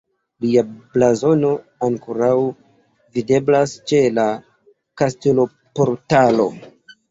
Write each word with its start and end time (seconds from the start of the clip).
Lia 0.43 0.61
blazono 0.95 1.51
ankoraŭ 1.87 2.31
videblas 3.19 3.75
ĉe 3.93 4.01
la 4.17 4.27
kasteloportalo. 5.05 6.51